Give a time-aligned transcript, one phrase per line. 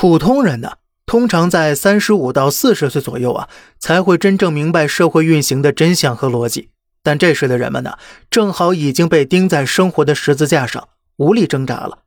[0.00, 6.70] 普通人呢，通常在三十五到四十岁左右啊，才会真正明白社会运行的真相和逻辑。
[7.02, 7.98] 但这时的人们呢，
[8.30, 11.98] 正好已经被钉在生活的十字架上，无力挣扎了。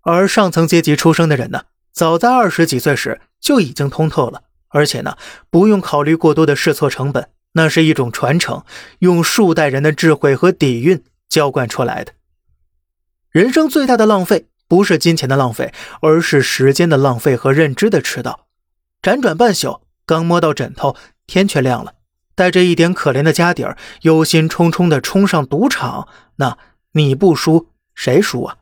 [0.00, 5.16] 而上层阶级出生的人呢，早在二十几岁时就已经通透了，而且呢，
[5.50, 8.64] 不用考虑过多的试错成本，那是一种传承，
[8.98, 12.14] 用数代人的智慧和底蕴浇灌出来的。
[13.30, 14.48] 人生最大的浪费。
[14.72, 15.70] 不是金钱的浪费，
[16.00, 18.46] 而是时间的浪费和认知的迟到。
[19.02, 21.96] 辗转半宿，刚摸到枕头，天却亮了。
[22.34, 26.56] 带着一点可怜的家底儿，忧心忡忡地冲上赌场，那
[26.92, 28.56] 你不输谁输啊？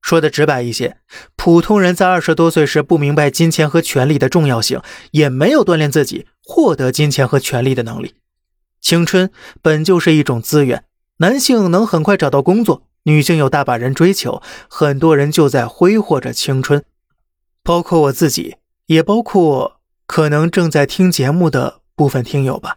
[0.00, 0.96] 说的直白一些，
[1.36, 4.82] 普通人在二十多岁时不明白金钱和权力的重要性，
[5.12, 8.16] 也没有锻炼自己获得金钱和权力的能力。
[8.80, 9.30] 青春
[9.62, 10.82] 本就是一种资源，
[11.18, 12.88] 男性能很快找到工作。
[13.04, 16.84] 女性有大把人追求，很多人就在挥霍着青春，
[17.64, 22.76] 包括我自己，也包括可能正在听节目的部分听友吧。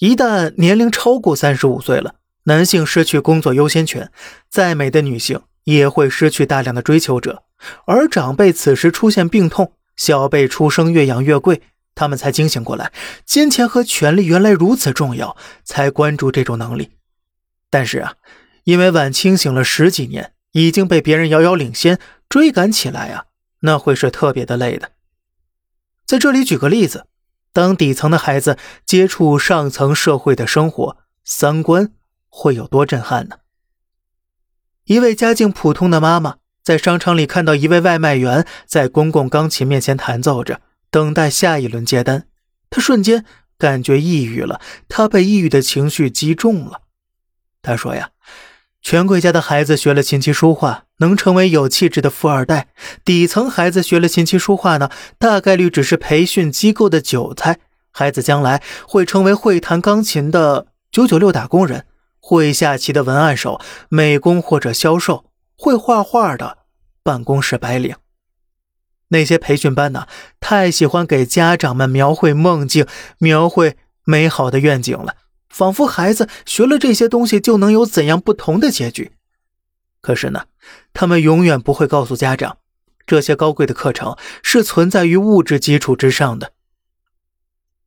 [0.00, 4.12] 一旦年龄超过三十五岁了，男性失去工作优先权，
[4.50, 7.44] 再美的女性也会失去大量的追求者。
[7.86, 11.62] 而长辈此时出现病痛，小辈出生越养越贵，
[11.94, 12.92] 他们才惊醒过来，
[13.24, 16.90] 金钱和权力原来如此重要，才关注这种能力。
[17.70, 18.14] 但是啊。
[18.64, 23.26] 因为晚清醒了十几年，已经被别人遥遥领先，追赶起来啊，
[23.60, 24.92] 那会是特别的累的。
[26.06, 27.06] 在这里举个例子，
[27.52, 31.92] 当底层的孩子接触上层社会的生活，三观
[32.28, 33.38] 会有多震撼呢？
[34.84, 42.26] 一位家境普通的妈妈在商场里看到一位外卖员在公共钢琴面前弹奏着，等待下一轮接单，
[42.68, 43.24] 她瞬间
[43.56, 46.82] 感觉抑郁了，她被抑郁的情绪击中了。
[47.62, 48.10] 她说呀。
[48.82, 52.64] 权贵家的孩子学了琴棋书画，能成为有气质的富二代；
[53.04, 57.58] 底层孩子学了琴棋书画呢，大概率只是培训机构的韭菜。
[57.92, 61.84] 孩子将来会成为会弹钢琴的九九六打工人，
[62.20, 65.26] 会下棋的文案手、美工或者销售，
[65.56, 66.58] 会画画的
[67.02, 67.94] 办公室白领。
[69.08, 70.06] 那些培训班呢，
[70.40, 72.86] 太喜欢给家长们描绘梦境，
[73.18, 75.16] 描绘美好的愿景了。
[75.50, 79.12] 仿佛孩子学了这些东西就能有怎样不同的结局，
[80.00, 80.44] 可是呢，
[80.94, 82.58] 他们永远不会告诉家长，
[83.04, 86.52] 这些高贵的课程是存在于物质基础之上的。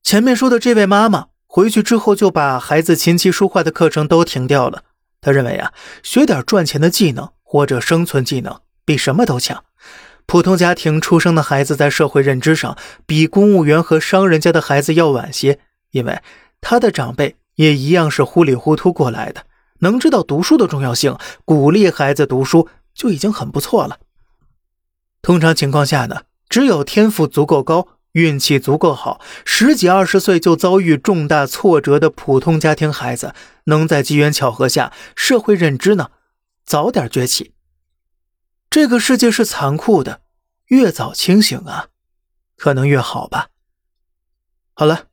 [0.03, 4.83] 前面说的这位妈妈回去之后就把孩子琴棋书画的课程都停掉了。
[5.21, 5.71] 她认为啊，
[6.03, 9.63] 学点赚钱的技能或者生存技能比什么都强。
[10.25, 15.59] 普通家庭出生的孩子在社会认知上比公务员和商人家的孩子要晚些，
[15.91, 16.21] 因为
[16.59, 17.37] 他的长辈。
[17.55, 19.45] 也一样是糊里糊涂过来的，
[19.79, 23.99] 能知道读书的重要性，鼓励孩子读书就已经很不错了。
[25.21, 33.33] 通常情况下呢，只有天赋足够高、运气足够好，十几二十岁就遭遇重大挫折的普通家庭孩子，
[33.65, 36.09] 能在机缘巧合下，社会认知呢
[36.65, 37.53] 早点崛起。
[38.69, 40.21] 这个世界是残酷的，
[40.67, 41.87] 越早清醒啊，
[42.57, 43.49] 可能越好吧。
[44.73, 45.12] 好了。